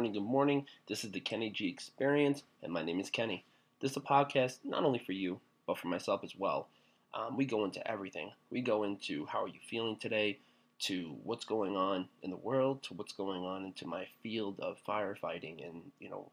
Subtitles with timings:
[0.00, 0.66] morning, good morning.
[0.88, 3.44] This is the Kenny G Experience, and my name is Kenny.
[3.80, 6.68] This is a podcast not only for you, but for myself as well.
[7.12, 8.30] Um, we go into everything.
[8.48, 10.38] We go into how are you feeling today,
[10.84, 14.78] to what's going on in the world, to what's going on into my field of
[14.88, 16.30] firefighting and you know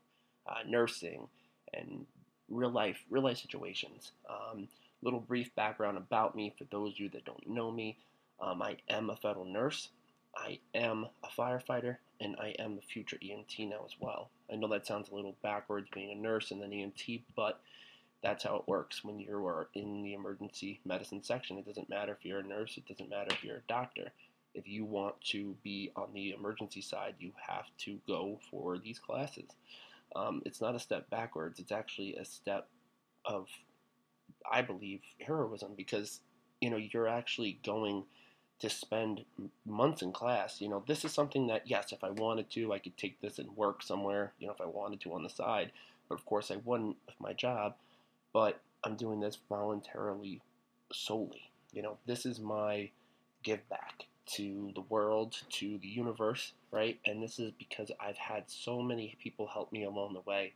[0.48, 1.28] uh, nursing
[1.74, 2.06] and
[2.48, 4.14] real life, real life situations.
[4.30, 4.70] Um,
[5.02, 7.98] little brief background about me for those of you that don't know me.
[8.40, 9.90] Um, I am a federal nurse.
[10.38, 14.30] I am a firefighter, and I am a future EMT now as well.
[14.52, 17.60] I know that sounds a little backwards being a nurse and then EMT, but
[18.24, 21.58] that's how it works when you are in the emergency medicine section.
[21.58, 24.12] It doesn't matter if you're a nurse, it doesn't matter if you're a doctor.
[24.54, 29.00] If you want to be on the emergency side, you have to go for these
[29.00, 29.50] classes.
[30.16, 32.68] Um, it's not a step backwards, it's actually a step
[33.26, 33.48] of,
[34.50, 36.22] I believe, heroism because,
[36.62, 38.04] you know, you're actually going
[38.60, 39.24] to spend
[39.66, 40.62] months in class.
[40.62, 43.40] You know, this is something that, yes, if I wanted to, I could take this
[43.40, 45.72] and work somewhere, you know, if I wanted to on the side.
[46.10, 47.76] But of course, I wouldn't with my job.
[48.34, 50.42] But I'm doing this voluntarily
[50.92, 51.50] solely.
[51.72, 52.90] You know, this is my
[53.44, 57.00] give back to the world, to the universe, right?
[57.06, 60.54] And this is because I've had so many people help me along the way.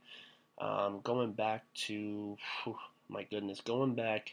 [0.59, 2.77] Um, going back to, whew,
[3.09, 4.31] my goodness, going back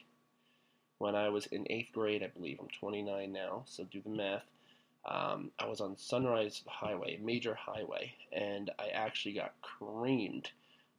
[0.99, 2.59] when I was in eighth grade, I believe.
[2.61, 4.45] I'm 29 now, so do the math.
[5.07, 10.51] Um, I was on Sunrise Highway, major highway, and I actually got creamed.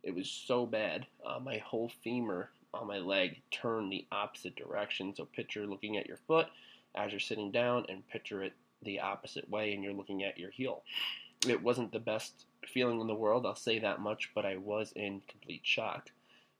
[0.03, 1.05] It was so bad.
[1.25, 5.13] Uh, my whole femur on my leg turned the opposite direction.
[5.15, 6.47] So picture looking at your foot
[6.95, 10.49] as you're sitting down, and picture it the opposite way, and you're looking at your
[10.49, 10.81] heel.
[11.47, 14.91] It wasn't the best feeling in the world, I'll say that much, but I was
[14.95, 16.09] in complete shock.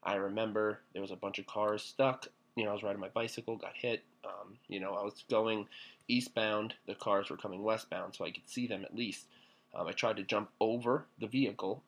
[0.03, 3.09] I remember there was a bunch of cars stuck you know, I was riding my
[3.09, 4.03] bicycle, got hit.
[4.25, 5.67] Um, you know, I was going
[6.07, 6.73] eastbound.
[6.87, 9.27] The cars were coming westbound, so I could see them at least.
[9.73, 11.83] Um, I tried to jump over the vehicle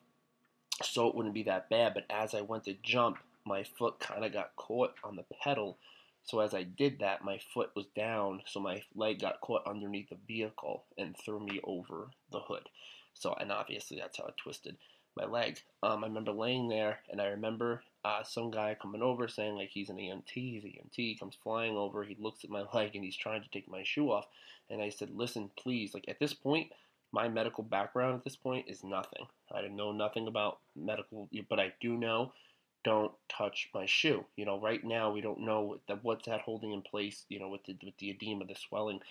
[0.84, 4.26] so it wouldn't be that bad, but as I went to jump, my foot kind
[4.26, 5.78] of got caught on the pedal.
[6.24, 10.10] So as I did that, my foot was down, so my leg got caught underneath
[10.10, 12.70] the vehicle and threw me over the hood.
[13.14, 14.78] So, and obviously that's how it twisted
[15.16, 15.60] my leg.
[15.84, 19.70] Um, I remember laying there, and I remember uh, some guy coming over saying like
[19.70, 20.96] he's an EMT, he's an EMT.
[20.96, 23.84] He comes flying over, he looks at my leg, and he's trying to take my
[23.84, 24.28] shoe off.
[24.70, 25.94] And I said, "Listen, please.
[25.94, 26.72] Like at this point,
[27.12, 29.26] my medical background at this point is nothing.
[29.54, 32.34] I know nothing about medical, but I do know."
[32.84, 34.26] Don't touch my shoe.
[34.36, 37.26] You know, right now we don't know that what's that holding in place.
[37.30, 39.02] You know, with the with the edema, the swelling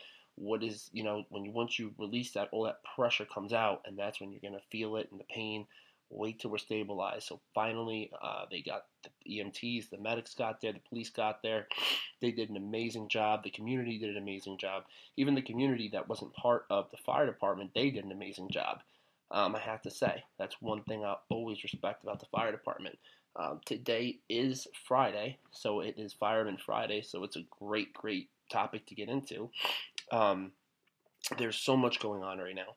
[0.41, 3.83] what is you know when you once you release that all that pressure comes out
[3.85, 5.67] and that's when you're going to feel it and the pain
[6.11, 7.27] wait till we're stabilized.
[7.29, 11.67] So finally, uh, they got the EMTs, the medics got there, the police got there.
[12.21, 13.43] They did an amazing job.
[13.43, 14.85] The community did an amazing job.
[15.17, 18.81] Even the community that wasn't part of the fire department, they did an amazing job.
[19.31, 22.99] Um, I have to say, that's one thing I always respect about the fire department.
[23.37, 28.87] Um, today is Friday, so it is Fireman Friday, so it's a great, great topic
[28.87, 29.51] to get into.
[30.11, 30.51] Um,
[31.39, 32.75] there's so much going on right now.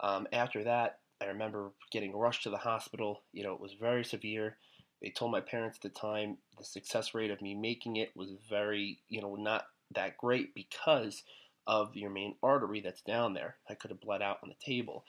[0.00, 3.22] Um, after that, I remember getting rushed to the hospital.
[3.32, 4.56] You know, it was very severe.
[5.02, 8.30] They told my parents at the time the success rate of me making it was
[8.48, 9.64] very, you know, not
[9.94, 11.22] that great because
[11.66, 13.56] of your main artery that's down there.
[13.68, 15.04] I could have bled out on the table.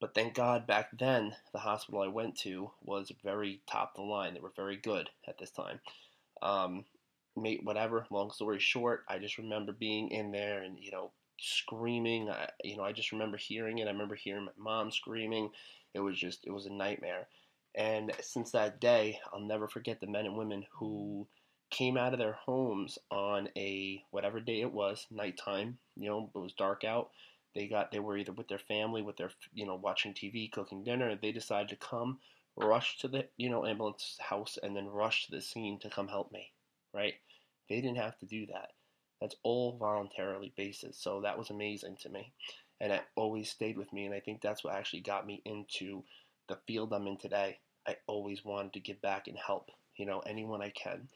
[0.00, 4.10] But thank God back then, the hospital I went to was very top of the
[4.10, 4.34] line.
[4.34, 5.80] They were very good at this time.
[6.42, 6.84] Um,
[7.36, 12.30] mate, whatever, long story short, I just remember being in there and, you know, screaming.
[12.30, 13.88] I, you know, I just remember hearing it.
[13.88, 15.50] I remember hearing my mom screaming.
[15.94, 17.28] It was just, it was a nightmare.
[17.74, 21.26] And since that day, I'll never forget the men and women who
[21.70, 25.78] came out of their homes on a whatever day it was, nighttime.
[25.96, 27.10] You know, it was dark out.
[27.54, 30.84] They got, they were either with their family, with their, you know, watching TV, cooking
[30.84, 31.16] dinner.
[31.16, 32.18] They decided to come,
[32.56, 36.08] rush to the, you know, ambulance house, and then rush to the scene to come
[36.08, 36.52] help me.
[36.92, 37.14] Right?
[37.68, 38.70] They didn't have to do that.
[39.20, 40.98] That's all voluntarily basis.
[40.98, 42.32] So that was amazing to me.
[42.80, 44.06] And it always stayed with me.
[44.06, 46.02] And I think that's what actually got me into
[46.48, 47.58] the field I'm in today.
[47.86, 51.08] I always wanted to give back and help, you know, anyone I can.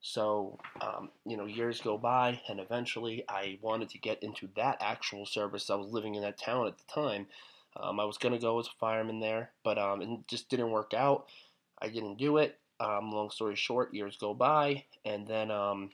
[0.00, 4.78] So, um, you know, years go by, and eventually I wanted to get into that
[4.80, 5.70] actual service.
[5.70, 7.28] I was living in that town at the time.
[7.76, 10.72] Um, I was going to go as a fireman there, but um, it just didn't
[10.72, 11.26] work out.
[11.80, 12.58] I didn't do it.
[12.80, 15.90] Um, long story short, years go by, and then um,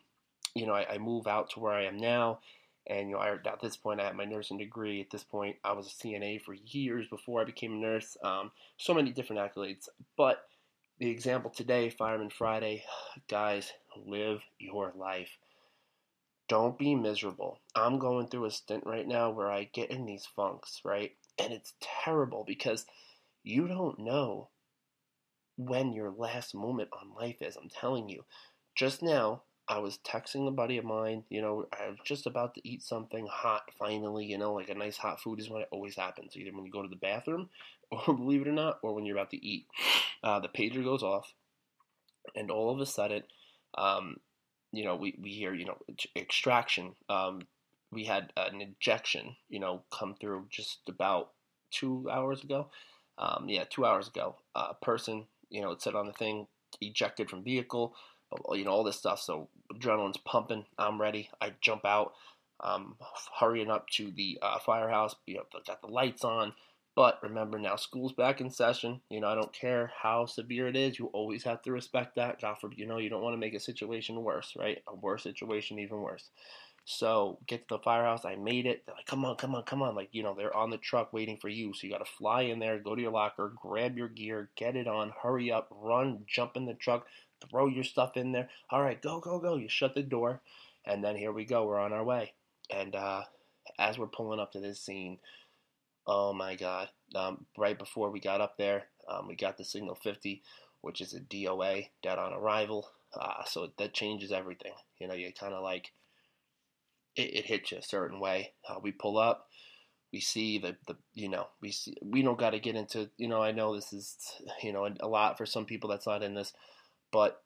[0.54, 2.40] you know, I, I, move out to where I am now.
[2.86, 5.00] And, you know, I, at this point, I have my nursing degree.
[5.00, 8.16] At this point, I was a CNA for years before I became a nurse.
[8.24, 9.88] Um, so many different accolades.
[10.16, 10.44] But
[10.98, 12.84] the example today, Fireman Friday,
[13.28, 15.30] guys, live your life.
[16.48, 17.60] Don't be miserable.
[17.74, 21.12] I'm going through a stint right now where I get in these funks, right?
[21.38, 22.86] And it's terrible because
[23.44, 24.48] you don't know
[25.58, 27.56] when your last moment on life is.
[27.56, 28.24] I'm telling you.
[28.74, 31.25] Just now, I was texting a buddy of mine.
[31.29, 34.25] You know, I was just about to eat something hot finally.
[34.25, 36.37] You know, like a nice hot food is what it always happens.
[36.37, 37.50] Either when you go to the bathroom,
[37.91, 39.67] or believe it or not, or when you're about to eat.
[40.23, 41.32] Uh, the pager goes off,
[42.35, 43.23] and all of a sudden,
[43.76, 44.17] um,
[44.73, 45.79] you know, we, we hear, you know,
[46.17, 46.94] extraction.
[47.09, 47.43] Um,
[47.91, 51.31] we had an injection, you know, come through just about
[51.70, 52.69] two hours ago.
[53.19, 54.37] Um, yeah, two hours ago.
[54.55, 56.47] A uh, person, you know, it said on the thing,
[56.81, 57.94] ejected from vehicle,
[58.53, 59.20] you know, all this stuff.
[59.20, 60.65] So adrenaline's pumping.
[60.79, 61.31] I'm ready.
[61.41, 62.15] I jump out,
[62.61, 62.97] um,
[63.38, 65.15] hurrying up to the uh, firehouse.
[65.26, 66.53] You know, got the lights on.
[66.94, 69.00] But remember now, school's back in session.
[69.09, 70.99] You know, I don't care how severe it is.
[70.99, 72.41] You always have to respect that.
[72.41, 74.82] God forbid, you know, you don't want to make a situation worse, right?
[74.88, 76.31] A worse situation, even worse.
[76.91, 78.25] So get to the firehouse.
[78.25, 78.82] I made it.
[78.87, 79.94] They're like, come on, come on, come on.
[79.94, 81.73] Like, you know, they're on the truck waiting for you.
[81.73, 84.75] So you got to fly in there, go to your locker, grab your gear, get
[84.75, 87.06] it on, hurry up, run, jump in the truck,
[87.46, 88.49] throw your stuff in there.
[88.70, 89.56] All right, go, go, go.
[89.56, 90.40] You shut the door.
[90.85, 91.67] And then here we go.
[91.67, 92.32] We're on our way.
[92.70, 93.23] And uh,
[93.79, 95.19] as we're pulling up to this scene,
[96.08, 96.88] Oh my God.
[97.14, 100.43] Um, right before we got up there, um, we got the signal 50,
[100.81, 102.88] which is a DOA, dead on arrival.
[103.14, 104.73] Uh, so that changes everything.
[104.99, 105.93] You know, you kind of like,
[107.14, 108.52] it, it, hits you a certain way.
[108.67, 109.49] Uh, we pull up,
[110.11, 113.29] we see the, the you know, we see, we don't got to get into, you
[113.29, 114.17] know, I know this is,
[114.62, 116.55] you know, a lot for some people that's not in this,
[117.12, 117.43] but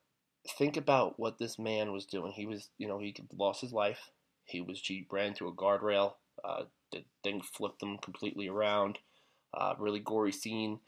[0.58, 2.32] think about what this man was doing.
[2.32, 4.10] He was, you know, he lost his life.
[4.44, 6.14] He was, he ran into a guardrail,
[6.44, 8.98] uh, the thing flipped them completely around.
[9.54, 10.80] Uh, really gory scene.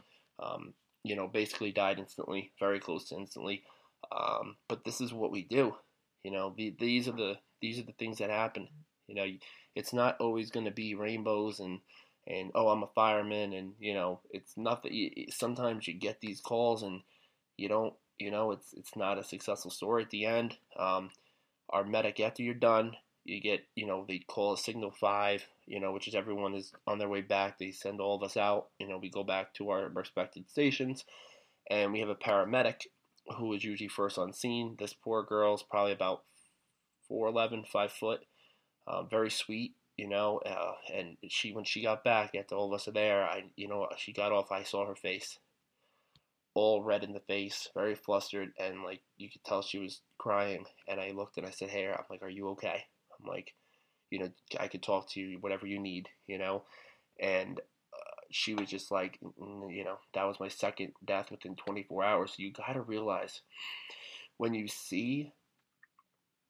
[0.42, 3.62] Um, you know, basically died instantly, very close to instantly.
[4.10, 5.74] Um, but this is what we do.
[6.22, 8.68] You know, the, these are the these are the things that happen.
[9.06, 9.26] You know,
[9.74, 11.80] it's not always going to be rainbows and
[12.26, 15.26] and oh, I'm a fireman, and you know, it's nothing.
[15.30, 17.02] Sometimes you get these calls and
[17.56, 17.92] you don't.
[18.18, 20.56] You know, it's it's not a successful story at the end.
[20.78, 21.10] Um,
[21.70, 25.80] our medic, after you're done, you get, you know, they call a signal five, you
[25.80, 27.58] know, which is everyone is on their way back.
[27.58, 28.68] They send all of us out.
[28.78, 31.04] You know, we go back to our respected stations,
[31.70, 32.82] and we have a paramedic
[33.38, 34.76] who is usually first on scene.
[34.78, 36.24] This poor girl's probably about
[37.10, 38.20] 4'11", 5 foot,
[38.86, 40.40] uh, very sweet, you know.
[40.44, 43.68] Uh, and she, when she got back, after all of us are there, I, you
[43.68, 44.52] know, she got off.
[44.52, 45.38] I saw her face,
[46.54, 50.64] all red in the face, very flustered, and like you could tell she was crying.
[50.88, 52.84] And I looked and I said, "Hey, I'm like, are you okay?"
[53.18, 53.54] I'm like,
[54.10, 56.64] you know, I could talk to you, whatever you need, you know.
[57.20, 62.04] And uh, she was just like, you know, that was my second death within 24
[62.04, 62.30] hours.
[62.30, 63.40] So you got to realize
[64.36, 65.32] when you see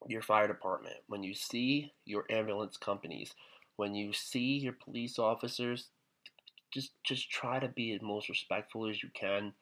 [0.06, 3.32] your fire department, when you see your ambulance companies,
[3.76, 5.88] when you see your police officers,
[6.72, 9.52] just just try to be as most respectful as you can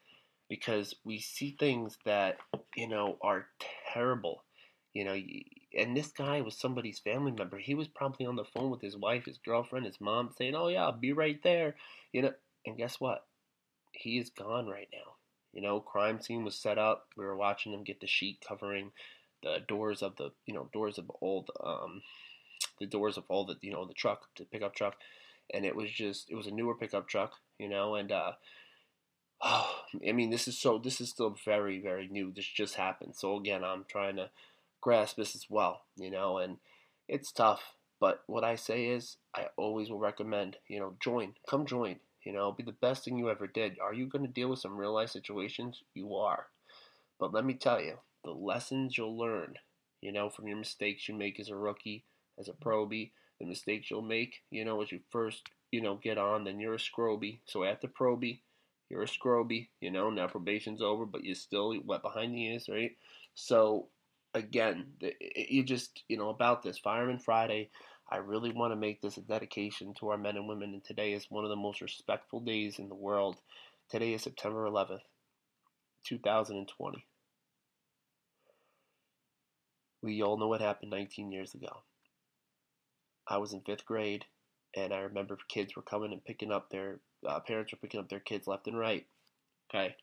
[0.52, 2.36] because we see things that
[2.76, 3.46] you know are
[3.94, 4.44] terrible
[4.92, 5.16] you know
[5.74, 7.58] and this guy was somebody's family member.
[7.58, 10.68] He was probably on the phone with his wife, his girlfriend, his mom, saying, "Oh
[10.68, 11.76] yeah, I'll be right there."
[12.12, 12.32] You know,
[12.66, 13.24] and guess what?
[13.92, 15.14] He is gone right now.
[15.52, 17.08] You know, crime scene was set up.
[17.16, 18.92] We were watching them get the sheet covering
[19.42, 22.02] the doors of the, you know, doors of all um,
[22.78, 24.96] the doors of all the, you know, the truck, the pickup truck,
[25.52, 28.32] and it was just, it was a newer pickup truck, you know, and uh,
[29.42, 29.74] oh,
[30.08, 32.32] I mean, this is so, this is still very, very new.
[32.34, 33.14] This just happened.
[33.16, 34.30] So again, I'm trying to
[34.80, 36.58] grasp this as well, you know, and
[37.08, 37.74] it's tough.
[38.00, 42.32] But what I say is, I always will recommend, you know, join, come join, you
[42.32, 43.78] know, be the best thing you ever did.
[43.80, 45.82] Are you going to deal with some real life situations?
[45.94, 46.46] You are.
[47.20, 49.54] But let me tell you, the lessons you'll learn,
[50.00, 52.04] you know, from your mistakes you make as a rookie,
[52.38, 56.18] as a probie, the mistakes you'll make, you know, as you first, you know, get
[56.18, 57.38] on, then you're a scroby.
[57.44, 58.40] So after probie,
[58.92, 62.68] you're a scroby, you know, now probation's over, but you're still wet behind the ears,
[62.68, 62.92] right?
[63.34, 63.88] So
[64.34, 64.86] again,
[65.34, 67.70] you just, you know, about this Fireman Friday,
[68.10, 71.14] I really want to make this a dedication to our men and women, and today
[71.14, 73.38] is one of the most respectful days in the world.
[73.90, 75.00] Today is September 11th,
[76.04, 77.06] 2020.
[80.02, 81.78] We all know what happened 19 years ago.
[83.26, 84.26] I was in fifth grade,
[84.74, 88.08] and I remember kids were coming and picking up their uh, parents were picking up
[88.08, 89.06] their kids left and right.
[89.70, 89.94] Okay,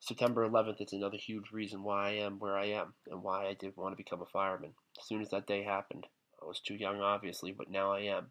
[0.00, 3.54] September 11th is another huge reason why I am where I am and why I
[3.54, 4.72] did want to become a fireman.
[4.98, 6.06] As soon as that day happened,
[6.42, 8.30] I was too young, obviously, but now I am.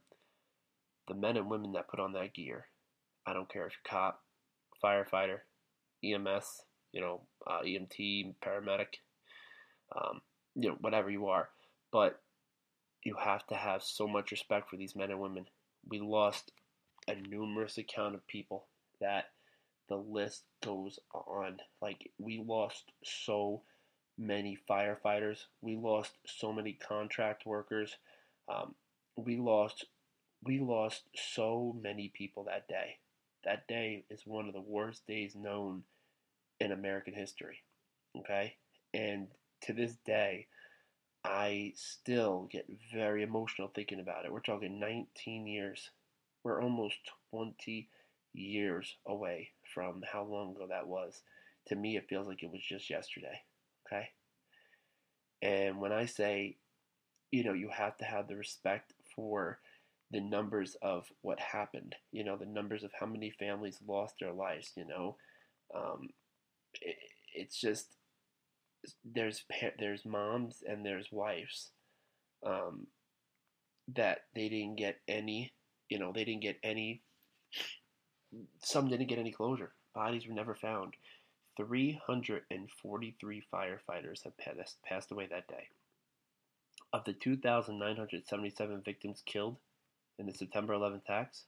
[1.08, 2.66] The men and women that put on that gear,
[3.26, 4.22] I don't care if you're cop,
[4.84, 5.40] firefighter,
[6.04, 9.00] EMS, you know, uh, EMT, paramedic,
[9.96, 10.22] um,
[10.56, 11.50] you know, whatever you are,
[11.92, 12.20] but
[13.10, 15.48] you have to have so much respect for these men and women.
[15.90, 16.52] We lost
[17.08, 18.68] a numerous account of people
[19.02, 19.26] that
[19.88, 21.58] the list goes on.
[21.82, 23.64] Like, we lost so
[24.16, 27.96] many firefighters, we lost so many contract workers,
[28.48, 28.76] um,
[29.16, 29.86] we lost
[30.44, 33.00] we lost so many people that day.
[33.44, 35.84] That day is one of the worst days known
[36.60, 37.58] in American history.
[38.20, 38.54] Okay?
[38.94, 39.28] And
[39.64, 40.46] to this day,
[41.24, 44.32] I still get very emotional thinking about it.
[44.32, 45.90] We're talking 19 years.
[46.44, 46.98] We're almost
[47.32, 47.90] 20
[48.34, 51.22] years away from how long ago that was.
[51.68, 53.42] To me, it feels like it was just yesterday.
[53.86, 54.10] Okay?
[55.42, 56.58] And when I say,
[57.32, 59.60] you know, you have to have the respect for
[60.12, 64.34] the numbers of what happened, you know, the numbers of how many families lost their
[64.34, 65.16] lives, you know,
[65.76, 66.10] um,
[66.82, 66.96] it,
[67.36, 67.99] it's just
[69.04, 69.44] there's
[69.78, 71.72] there's moms and there's wives
[72.46, 72.88] um,
[73.96, 75.52] that they didn't get any,
[75.90, 77.02] you know, they didn't get any.
[78.62, 79.72] Some didn't get any closure.
[79.96, 80.94] Bodies were never found.
[81.58, 85.68] 343 firefighters have passed, passed away that day.
[86.94, 89.58] Of the 2,977 victims killed
[90.18, 91.44] in the September 11th attacks,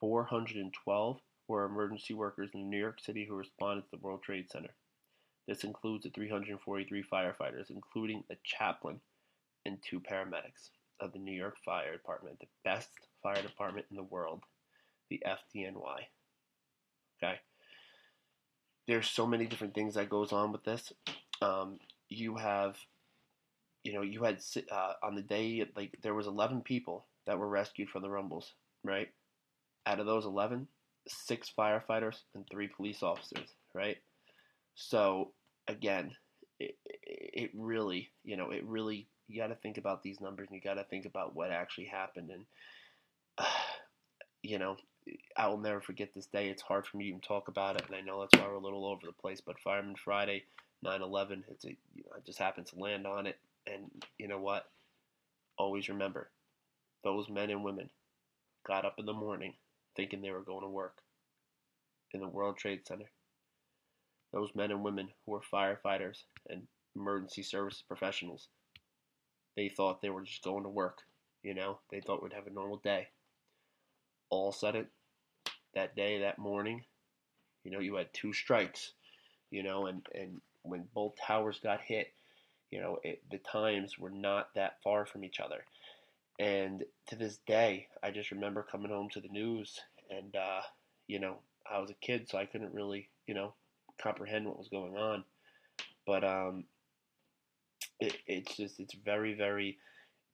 [0.00, 4.74] 412 were emergency workers in New York City who responded to the World Trade Center.
[5.48, 9.00] This includes the 343 firefighters, including a chaplain
[9.66, 10.70] and two paramedics
[11.00, 12.88] of the New York Fire Department, the best
[13.22, 14.42] fire department in the world,
[15.10, 16.06] the FDNY.
[17.22, 17.40] Okay.
[18.86, 20.92] There's so many different things that goes on with this.
[21.40, 22.76] Um, you have,
[23.84, 27.48] you know, you had uh, on the day like there was 11 people that were
[27.48, 28.52] rescued from the rumbles,
[28.84, 29.08] right?
[29.86, 30.68] Out of those 11,
[31.08, 33.98] six firefighters and three police officers, right?
[34.74, 35.32] So
[35.68, 36.12] again,
[36.58, 40.56] it, it really, you know, it really, you got to think about these numbers and
[40.56, 42.30] you got to think about what actually happened.
[42.30, 42.44] And,
[43.38, 43.44] uh,
[44.42, 44.76] you know,
[45.36, 46.48] I will never forget this day.
[46.48, 47.86] It's hard for me to even talk about it.
[47.86, 50.44] And I know that's why we're a little over the place, but Fireman Friday,
[50.82, 53.38] 9 11, it's a, you know, I just happened to land on it.
[53.66, 54.68] And you know what?
[55.58, 56.30] Always remember
[57.04, 57.90] those men and women
[58.66, 59.54] got up in the morning
[59.96, 60.98] thinking they were going to work
[62.12, 63.10] in the World Trade Center.
[64.32, 66.62] Those men and women who were firefighters and
[66.96, 68.48] emergency services professionals,
[69.56, 70.98] they thought they were just going to work.
[71.42, 73.08] You know, they thought we'd have a normal day.
[74.30, 74.86] All of a sudden,
[75.74, 76.84] that day, that morning,
[77.64, 78.92] you know, you had two strikes,
[79.50, 82.08] you know, and, and when both towers got hit,
[82.70, 85.64] you know, it, the times were not that far from each other.
[86.38, 89.78] And to this day, I just remember coming home to the news,
[90.10, 90.62] and uh,
[91.06, 91.38] you know,
[91.70, 93.54] I was a kid, so I couldn't really, you know,
[94.00, 95.24] comprehend what was going on.
[96.06, 96.64] But um,
[98.00, 99.78] it, it's just, it's very, very,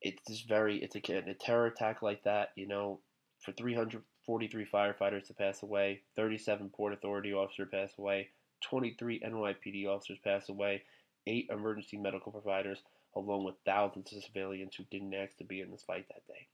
[0.01, 3.01] it's just very, it's a, a terror attack like that, you know,
[3.41, 8.29] for 343 firefighters to pass away, 37 Port Authority officers pass away,
[8.63, 10.83] 23 NYPD officers pass away,
[11.27, 12.83] eight emergency medical providers,
[13.17, 16.49] along with thousands of civilians who didn't ask to be in this fight that day.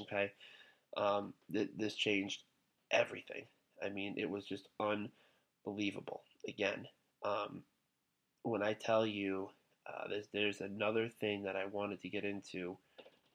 [0.00, 0.32] Okay,
[0.96, 2.42] um, th- this changed
[2.90, 3.44] everything.
[3.82, 4.68] I mean, it was just
[5.66, 6.22] unbelievable.
[6.48, 6.86] Again,
[7.24, 7.62] um,
[8.42, 9.50] when I tell you
[9.86, 12.76] uh, there's there's another thing that I wanted to get into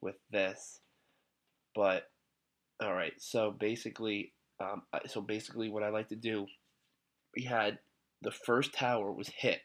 [0.02, 0.80] with this,
[1.76, 2.10] but
[2.82, 3.14] all right.
[3.18, 6.48] So basically, um, so basically, what I like to do,
[7.36, 7.80] we had
[8.22, 9.62] the first tower was hit.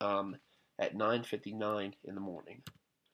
[0.00, 0.36] Um,
[0.78, 2.62] at 9:59 in the morning,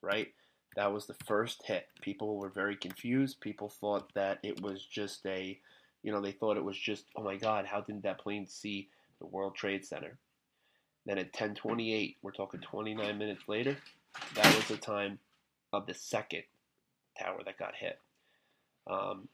[0.00, 0.34] right?
[0.74, 1.88] That was the first hit.
[2.00, 3.40] People were very confused.
[3.40, 5.60] People thought that it was just a,
[6.02, 8.88] you know, they thought it was just, oh my God, how didn't that plane see
[9.20, 10.18] the World Trade Center?
[11.06, 13.76] Then at 10:28, we're talking 29 minutes later,
[14.34, 15.18] that was the time
[15.72, 16.42] of the second
[17.18, 17.98] tower that got hit.
[18.86, 19.28] Um,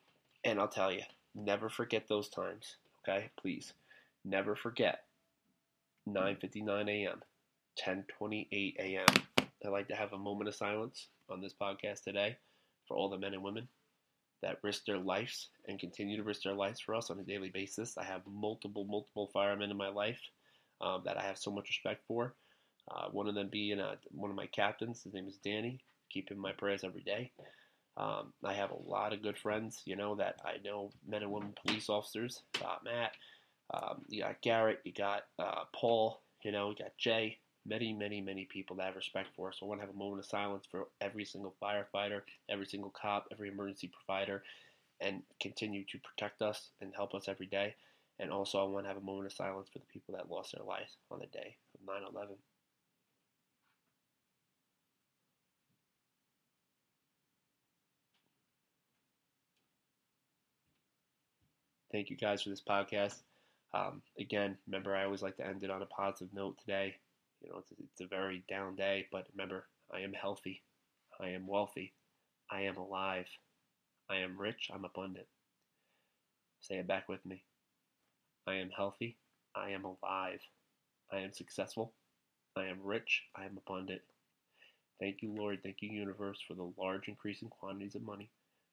[0.44, 1.02] and I'll tell you,
[1.34, 2.76] never forget those times.
[3.02, 3.72] Okay, please,
[4.24, 5.04] never forget
[6.08, 7.22] 9:59 a.m.
[7.78, 9.06] 10:28 a.m.
[9.64, 12.36] I'd like to have a moment of silence on this podcast today
[12.86, 13.68] for all the men and women
[14.42, 17.50] that risk their lives and continue to risk their lives for us on a daily
[17.50, 17.96] basis.
[17.98, 20.20] I have multiple, multiple firemen in my life
[20.80, 22.34] um, that I have so much respect for.
[22.90, 25.02] Uh, one of them being uh, one of my captains.
[25.02, 25.80] His name is Danny.
[26.10, 27.32] Keep him in my prayers every day.
[27.96, 31.32] Um, I have a lot of good friends, you know, that I know men and
[31.32, 32.42] women police officers.
[32.64, 33.12] Uh, Matt,
[33.74, 37.38] um, you got Garrett, you got uh, Paul, you know, you got Jay,
[37.68, 39.56] many, many, many people that have respect for us.
[39.60, 42.90] So I want to have a moment of silence for every single firefighter, every single
[42.90, 44.42] cop, every emergency provider,
[45.00, 47.74] and continue to protect us and help us every day.
[48.20, 50.52] And also, I want to have a moment of silence for the people that lost
[50.56, 52.36] their lives on the day of 9 11.
[61.92, 63.22] Thank you guys for this podcast.
[63.74, 66.96] Um, again, remember, I always like to end it on a positive note today.
[67.40, 70.62] You know, it's, it's a very down day, but remember, I am healthy.
[71.20, 71.94] I am wealthy.
[72.50, 73.26] I am alive.
[74.10, 74.70] I am rich.
[74.72, 75.26] I'm abundant.
[76.60, 77.44] Say it back with me.
[78.46, 79.16] I am healthy.
[79.54, 80.40] I am alive.
[81.12, 81.92] I am successful.
[82.56, 83.22] I am rich.
[83.36, 84.02] I am abundant.
[85.00, 85.60] Thank you, Lord.
[85.62, 88.30] Thank you, universe, for the large increasing quantities of money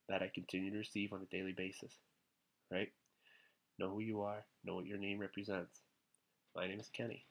[0.09, 1.93] that I continue to receive on a daily basis.
[2.71, 2.91] Right?
[3.77, 4.45] Know who you are.
[4.63, 5.81] Know what your name represents.
[6.55, 7.25] My name is Kenny.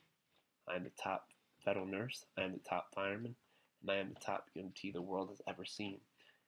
[0.69, 1.29] I am the top
[1.65, 2.25] federal nurse.
[2.39, 3.35] I am the top fireman.
[3.83, 5.99] And I am the top EMT the world has ever seen.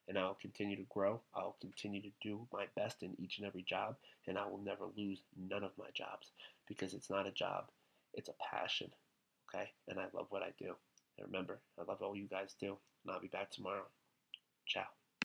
[0.08, 1.20] And I will continue to grow.
[1.34, 3.96] I will continue to do my best in each and every job.
[4.26, 6.32] And I will never lose none of my jobs
[6.68, 7.64] because it's not a job,
[8.14, 8.90] it's a passion.
[9.48, 9.70] Okay?
[9.88, 10.74] And I love what I do.
[11.18, 12.76] And remember, I love all you guys do.
[13.04, 13.86] And I'll be back tomorrow.
[14.66, 14.86] Ciao.